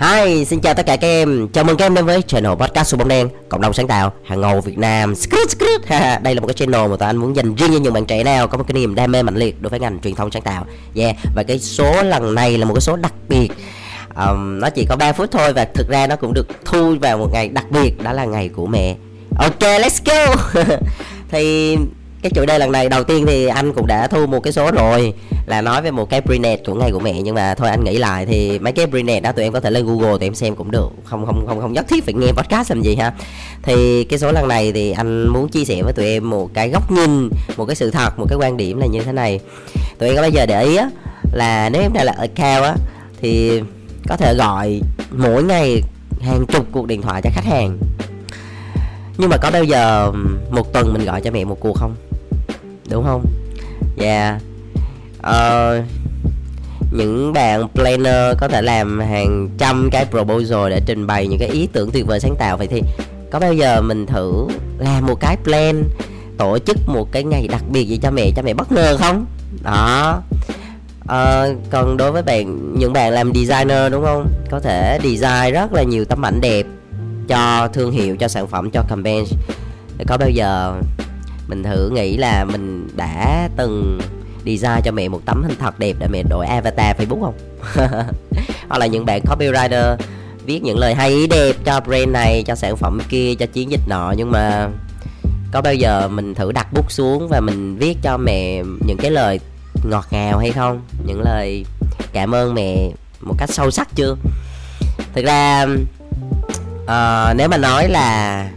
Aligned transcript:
Hi, 0.00 0.44
xin 0.44 0.60
chào 0.60 0.74
tất 0.74 0.86
cả 0.86 0.96
các 0.96 1.06
em. 1.08 1.48
Chào 1.52 1.64
mừng 1.64 1.76
các 1.76 1.84
em 1.84 1.94
đến 1.94 2.06
với 2.06 2.22
channel 2.22 2.52
podcast 2.52 2.88
số 2.88 2.98
bóng 2.98 3.08
đen, 3.08 3.28
cộng 3.48 3.60
đồng 3.60 3.72
sáng 3.72 3.88
tạo 3.88 4.12
hàng 4.24 4.40
ngầu 4.40 4.60
Việt 4.60 4.78
Nam. 4.78 5.14
Skrut, 5.14 5.50
skrut. 5.50 5.80
Đây 6.22 6.34
là 6.34 6.40
một 6.40 6.46
cái 6.46 6.54
channel 6.54 6.90
mà 6.90 6.96
tụi 6.96 7.06
anh 7.06 7.16
muốn 7.16 7.36
dành 7.36 7.54
riêng 7.54 7.70
cho 7.72 7.78
những 7.78 7.92
bạn 7.92 8.06
trẻ 8.06 8.24
nào 8.24 8.48
có 8.48 8.58
một 8.58 8.64
cái 8.68 8.74
niềm 8.74 8.94
đam 8.94 9.12
mê 9.12 9.22
mạnh 9.22 9.36
liệt 9.36 9.62
đối 9.62 9.70
với 9.70 9.80
ngành 9.80 10.00
truyền 10.00 10.14
thông 10.14 10.30
sáng 10.30 10.42
tạo. 10.42 10.66
Yeah, 10.94 11.16
và 11.34 11.42
cái 11.42 11.58
số 11.58 12.02
lần 12.02 12.34
này 12.34 12.58
là 12.58 12.66
một 12.66 12.74
cái 12.74 12.80
số 12.80 12.96
đặc 12.96 13.12
biệt. 13.28 13.48
Um, 14.16 14.60
nó 14.60 14.70
chỉ 14.70 14.86
có 14.88 14.96
3 14.96 15.12
phút 15.12 15.30
thôi 15.32 15.52
và 15.52 15.64
thực 15.64 15.88
ra 15.88 16.06
nó 16.06 16.16
cũng 16.16 16.32
được 16.34 16.46
thu 16.64 16.96
vào 17.00 17.18
một 17.18 17.28
ngày 17.32 17.48
đặc 17.48 17.70
biệt 17.70 18.02
đó 18.02 18.12
là 18.12 18.24
ngày 18.24 18.48
của 18.48 18.66
mẹ. 18.66 18.96
Ok, 19.38 19.60
let's 19.60 20.00
go. 20.04 20.34
thì 21.30 21.76
cái 22.22 22.30
chủ 22.34 22.44
đề 22.46 22.58
lần 22.58 22.72
này, 22.72 22.88
đầu 22.88 23.04
tiên 23.04 23.26
thì 23.26 23.46
anh 23.46 23.72
cũng 23.72 23.86
đã 23.86 24.06
thu 24.06 24.26
một 24.26 24.40
cái 24.40 24.52
số 24.52 24.70
rồi, 24.70 25.14
là 25.46 25.60
nói 25.60 25.82
về 25.82 25.90
một 25.90 26.10
cái 26.10 26.20
prenet 26.20 26.60
của 26.66 26.74
ngày 26.74 26.90
của 26.92 27.00
mẹ. 27.00 27.12
Nhưng 27.12 27.34
mà 27.34 27.54
thôi, 27.54 27.68
anh 27.68 27.84
nghĩ 27.84 27.98
lại 27.98 28.26
thì 28.26 28.58
mấy 28.58 28.72
cái 28.72 28.86
prenet 28.86 29.22
đó 29.22 29.32
tụi 29.32 29.44
em 29.44 29.52
có 29.52 29.60
thể 29.60 29.70
lên 29.70 29.86
google 29.86 30.10
tụi 30.10 30.26
em 30.26 30.34
xem 30.34 30.54
cũng 30.56 30.70
được. 30.70 30.88
Không 31.04 31.26
không 31.26 31.46
không 31.46 31.60
không 31.60 31.72
nhất 31.72 31.86
thiết 31.88 32.04
phải 32.04 32.14
nghe 32.14 32.32
podcast 32.32 32.70
làm 32.70 32.82
gì 32.82 32.96
ha. 32.96 33.12
Thì 33.62 34.04
cái 34.04 34.18
số 34.18 34.32
lần 34.32 34.48
này 34.48 34.72
thì 34.72 34.90
anh 34.90 35.28
muốn 35.28 35.48
chia 35.48 35.64
sẻ 35.64 35.82
với 35.82 35.92
tụi 35.92 36.06
em 36.06 36.30
một 36.30 36.50
cái 36.54 36.68
góc 36.68 36.92
nhìn, 36.92 37.30
một 37.56 37.64
cái 37.64 37.76
sự 37.76 37.90
thật, 37.90 38.18
một 38.18 38.26
cái 38.28 38.38
quan 38.38 38.56
điểm 38.56 38.80
là 38.80 38.86
như 38.86 39.02
thế 39.02 39.12
này. 39.12 39.40
Tụi 39.98 40.08
em 40.08 40.16
có 40.16 40.22
bao 40.22 40.30
giờ 40.30 40.46
để 40.46 40.62
ý 40.62 40.76
á, 40.76 40.90
là 41.32 41.68
nếu 41.68 41.82
em 41.82 41.92
đã 41.92 42.04
là 42.04 42.26
cao 42.34 42.62
á, 42.62 42.74
thì 43.22 43.60
có 44.08 44.16
thể 44.16 44.34
gọi 44.38 44.80
mỗi 45.10 45.42
ngày 45.42 45.82
hàng 46.20 46.46
chục 46.46 46.66
cuộc 46.72 46.86
điện 46.86 47.02
thoại 47.02 47.22
cho 47.24 47.30
khách 47.34 47.44
hàng. 47.44 47.78
Nhưng 49.18 49.30
mà 49.30 49.36
có 49.36 49.50
bao 49.50 49.64
giờ 49.64 50.12
một 50.50 50.72
tuần 50.72 50.92
mình 50.92 51.04
gọi 51.04 51.20
cho 51.20 51.30
mẹ 51.30 51.44
một 51.44 51.60
cuộc 51.60 51.76
không? 51.76 51.94
Đúng 52.90 53.04
không? 53.04 53.24
Và 53.96 54.06
yeah. 54.06 54.40
uh, 55.20 55.84
những 56.92 57.32
bạn 57.32 57.68
planner 57.68 58.38
có 58.40 58.48
thể 58.48 58.62
làm 58.62 59.00
hàng 59.00 59.48
trăm 59.58 59.88
cái 59.92 60.06
proposal 60.10 60.70
để 60.70 60.80
trình 60.86 61.06
bày 61.06 61.26
những 61.26 61.38
cái 61.38 61.48
ý 61.48 61.68
tưởng 61.72 61.90
tuyệt 61.90 62.06
vời 62.06 62.20
sáng 62.20 62.36
tạo. 62.38 62.56
Vậy 62.56 62.66
thì 62.66 62.82
có 63.30 63.38
bao 63.38 63.52
giờ 63.52 63.80
mình 63.82 64.06
thử 64.06 64.48
làm 64.78 65.06
một 65.06 65.20
cái 65.20 65.36
plan 65.44 65.84
tổ 66.38 66.58
chức 66.58 66.76
một 66.86 67.12
cái 67.12 67.24
ngày 67.24 67.48
đặc 67.48 67.62
biệt 67.70 67.84
gì 67.84 67.98
cho 68.02 68.10
mẹ 68.10 68.30
cho 68.36 68.42
mẹ 68.42 68.54
bất 68.54 68.72
ngờ 68.72 68.96
không? 69.00 69.26
Đó. 69.62 70.22
À, 71.08 71.46
còn 71.70 71.96
đối 71.96 72.12
với 72.12 72.22
bạn 72.22 72.74
những 72.78 72.92
bạn 72.92 73.12
làm 73.12 73.32
designer 73.34 73.92
đúng 73.92 74.04
không? 74.04 74.26
Có 74.50 74.60
thể 74.60 74.98
design 75.02 75.52
rất 75.52 75.72
là 75.72 75.82
nhiều 75.82 76.04
tấm 76.04 76.26
ảnh 76.26 76.40
đẹp 76.40 76.66
cho 77.28 77.68
thương 77.72 77.90
hiệu 77.90 78.16
cho 78.16 78.28
sản 78.28 78.46
phẩm 78.46 78.70
cho 78.70 78.82
campaign. 78.88 79.24
Có 80.06 80.16
bao 80.16 80.28
giờ 80.30 80.74
mình 81.50 81.62
thử 81.62 81.90
nghĩ 81.90 82.16
là 82.16 82.44
mình 82.44 82.88
đã 82.96 83.48
từng 83.56 84.00
design 84.46 84.82
cho 84.84 84.92
mẹ 84.92 85.08
một 85.08 85.20
tấm 85.24 85.42
hình 85.42 85.56
thật 85.58 85.78
đẹp 85.78 85.96
để 85.98 86.06
mẹ 86.08 86.22
đổi 86.22 86.46
avatar 86.46 86.96
facebook 86.96 87.20
không? 87.20 87.34
Hoặc 88.68 88.78
là 88.78 88.86
những 88.86 89.06
bạn 89.06 89.22
copywriter 89.24 89.96
viết 90.46 90.62
những 90.62 90.78
lời 90.78 90.94
hay 90.94 91.10
ý 91.10 91.26
đẹp 91.26 91.56
cho 91.64 91.80
brand 91.80 92.08
này 92.08 92.42
cho 92.46 92.54
sản 92.54 92.76
phẩm 92.76 93.00
kia 93.08 93.34
cho 93.34 93.46
chiến 93.46 93.70
dịch 93.70 93.80
nọ. 93.88 94.14
Nhưng 94.16 94.30
mà 94.30 94.68
có 95.52 95.60
bao 95.60 95.74
giờ 95.74 96.08
mình 96.08 96.34
thử 96.34 96.52
đặt 96.52 96.72
bút 96.72 96.92
xuống 96.92 97.28
và 97.28 97.40
mình 97.40 97.76
viết 97.76 97.98
cho 98.02 98.16
mẹ 98.16 98.62
những 98.86 98.96
cái 98.96 99.10
lời 99.10 99.40
ngọt 99.84 100.06
ngào 100.10 100.38
hay 100.38 100.50
không? 100.52 100.82
Những 101.06 101.20
lời 101.20 101.64
cảm 102.12 102.34
ơn 102.34 102.54
mẹ 102.54 102.90
một 103.20 103.34
cách 103.38 103.50
sâu 103.50 103.70
sắc 103.70 103.88
chưa? 103.94 104.16
Thực 105.14 105.24
ra 105.24 105.66
uh, 106.82 107.36
nếu 107.36 107.48
mà 107.48 107.56
nói 107.56 107.88
là 107.88 108.48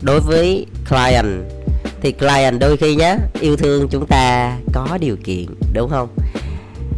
đối 0.00 0.20
với 0.20 0.66
client 0.88 1.55
thì 2.02 2.12
client 2.12 2.60
đôi 2.60 2.76
khi 2.76 2.94
nhá, 2.94 3.16
yêu 3.40 3.56
thương 3.56 3.88
chúng 3.88 4.06
ta 4.06 4.56
có 4.72 4.98
điều 5.00 5.16
kiện, 5.24 5.46
đúng 5.74 5.90
không? 5.90 6.08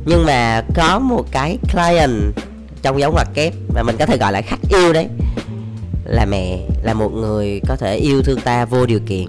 Nhưng 0.06 0.27
mà 0.27 0.62
có 0.74 0.98
một 0.98 1.24
cái 1.30 1.58
client 1.72 2.12
trong 2.82 3.00
dấu 3.00 3.12
ngoặc 3.12 3.28
kép 3.34 3.54
mà 3.74 3.82
mình 3.82 3.96
có 3.98 4.06
thể 4.06 4.16
gọi 4.16 4.32
là 4.32 4.42
khách 4.42 4.60
yêu 4.69 4.92
đấy, 4.92 5.06
là 6.04 6.24
mẹ, 6.24 6.58
là 6.82 6.94
một 6.94 7.12
người 7.12 7.60
có 7.69 7.76
thể 7.76 7.96
yêu 7.96 8.22
thương 8.22 8.41
ta 8.41 8.64
vô 8.64 8.86
điều 8.86 9.00
kiện. 9.06 9.24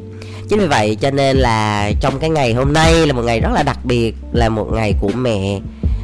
Chính 0.49 0.59
vì 0.59 0.67
vậy 0.67 0.97
cho 1.01 1.11
nên 1.11 1.37
là 1.37 1.91
trong 1.99 2.19
cái 2.19 2.29
ngày 2.29 2.53
hôm 2.53 2.73
nay 2.73 3.07
là 3.07 3.13
một 3.13 3.21
ngày 3.21 3.39
rất 3.39 3.49
là 3.53 3.63
đặc 3.63 3.85
biệt, 3.85 4.15
là 4.33 4.49
một 4.49 4.67
ngày 4.73 4.95
của 4.99 5.11
mẹ 5.15 5.59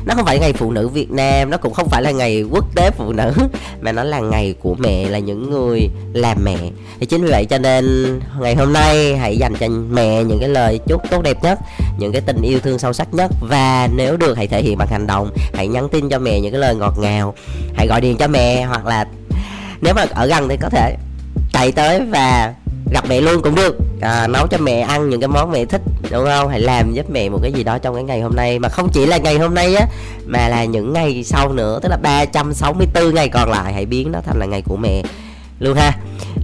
nó 0.05 0.15
không 0.15 0.25
phải 0.25 0.39
ngày 0.39 0.53
phụ 0.53 0.71
nữ 0.71 0.87
Việt 0.87 1.11
Nam, 1.11 1.49
nó 1.49 1.57
cũng 1.57 1.73
không 1.73 1.89
phải 1.89 2.01
là 2.01 2.11
ngày 2.11 2.43
quốc 2.51 2.75
tế 2.75 2.91
phụ 2.91 3.11
nữ, 3.11 3.33
mà 3.81 3.91
nó 3.91 4.03
là 4.03 4.19
ngày 4.19 4.55
của 4.61 4.75
mẹ, 4.79 5.09
là 5.09 5.19
những 5.19 5.49
người 5.51 5.89
làm 6.13 6.37
mẹ. 6.43 6.57
Thì 6.99 7.05
chính 7.05 7.21
vì 7.23 7.31
vậy 7.31 7.45
cho 7.45 7.57
nên 7.57 7.85
ngày 8.39 8.55
hôm 8.55 8.73
nay 8.73 9.17
hãy 9.17 9.37
dành 9.37 9.55
cho 9.59 9.67
mẹ 9.69 10.23
những 10.23 10.39
cái 10.39 10.49
lời 10.49 10.79
chúc 10.87 11.01
tốt 11.11 11.21
đẹp 11.21 11.43
nhất, 11.43 11.59
những 11.99 12.11
cái 12.11 12.21
tình 12.21 12.41
yêu 12.41 12.59
thương 12.59 12.79
sâu 12.79 12.93
sắc 12.93 13.13
nhất. 13.13 13.31
Và 13.41 13.89
nếu 13.95 14.17
được, 14.17 14.37
hãy 14.37 14.47
thể 14.47 14.61
hiện 14.61 14.77
bằng 14.77 14.87
hành 14.91 15.07
động. 15.07 15.31
Hãy 15.53 15.67
nhắn 15.67 15.89
tin 15.89 16.09
cho 16.09 16.19
mẹ 16.19 16.39
những 16.39 16.51
cái 16.51 16.61
lời 16.61 16.75
ngọt 16.75 16.93
ngào. 16.99 17.33
Hãy 17.75 17.87
gọi 17.87 18.01
điện 18.01 18.17
cho 18.17 18.27
mẹ 18.27 18.63
hoặc 18.63 18.85
là, 18.85 19.05
nếu 19.81 19.93
mà 19.93 20.05
ở 20.09 20.25
gần 20.25 20.49
thì 20.49 20.57
có 20.61 20.69
thể 20.69 20.95
chạy 21.53 21.71
tới 21.71 22.01
và 22.09 22.53
gặp 22.91 23.05
mẹ 23.09 23.21
luôn 23.21 23.41
cũng 23.41 23.55
được. 23.55 23.77
À, 24.01 24.27
nấu 24.27 24.47
cho 24.47 24.57
mẹ 24.57 24.79
ăn 24.79 25.09
những 25.09 25.19
cái 25.21 25.27
món 25.27 25.51
mẹ 25.51 25.65
thích 25.65 25.81
đúng 26.11 26.25
không? 26.25 26.49
Hãy 26.49 26.59
làm 26.59 26.93
giúp 26.93 27.09
mẹ 27.09 27.29
một 27.29 27.39
cái 27.41 27.51
gì 27.51 27.63
đó 27.63 27.77
trong 27.77 27.95
cái 27.95 28.03
ngày 28.03 28.21
hôm 28.21 28.35
nay. 28.35 28.59
Mà 28.59 28.69
không 28.69 28.89
chỉ 28.93 29.05
là 29.05 29.17
ngày 29.17 29.37
hôm 29.37 29.53
nay 29.53 29.75
á 29.75 29.85
mà 30.25 30.47
là 30.47 30.65
những 30.65 30.93
ngày 30.93 31.23
sau 31.23 31.53
nữa 31.53 31.79
tức 31.83 31.89
là 31.89 31.97
364 31.97 33.15
ngày 33.15 33.29
còn 33.29 33.49
lại. 33.49 33.73
Hãy 33.73 33.85
biến 33.85 34.11
nó 34.11 34.19
thành 34.25 34.39
là 34.39 34.45
ngày 34.45 34.61
của 34.61 34.77
mẹ 34.77 35.03
luôn 35.59 35.77
ha. 35.77 35.91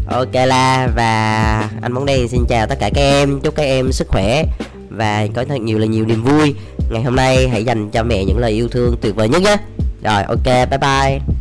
Ok 0.08 0.34
la 0.34 0.88
và 0.96 1.70
anh 1.82 1.94
bóng 1.94 2.06
đen 2.06 2.28
xin 2.28 2.46
chào 2.50 2.68
tất 2.68 2.80
cả 2.80 2.90
các 2.94 3.02
em. 3.02 3.40
Chúc 3.42 3.56
các 3.56 3.64
em 3.64 3.92
sức 3.92 4.08
khỏe 4.08 4.44
và 4.90 5.28
có 5.36 5.46
thật 5.50 5.62
nhiều 5.62 5.80
là 5.80 5.86
nhiều 5.86 6.06
niềm 6.06 6.24
vui. 6.24 6.56
Ngày 6.92 7.04
hôm 7.04 7.16
nay 7.16 7.50
hãy 7.50 7.64
dành 7.64 7.90
cho 7.90 8.04
mẹ 8.04 8.26
những 8.26 8.38
lời 8.38 8.52
yêu 8.52 8.68
thương 8.68 8.96
tuyệt 9.02 9.16
vời 9.16 9.30
nhất 9.30 9.42
nhé. 9.42 9.58
Rồi 10.04 10.24
ok 10.24 10.46
bye 10.46 10.78
bye. 10.82 11.41